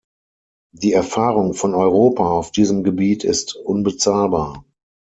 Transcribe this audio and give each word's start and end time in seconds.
Die 0.73 0.93
Erfahrung 0.93 1.53
von 1.53 1.75
Europa 1.75 2.27
auf 2.27 2.51
diesem 2.51 2.83
Gebiet 2.83 3.23
ist 3.23 3.55
unbezahlbar. 3.55 4.63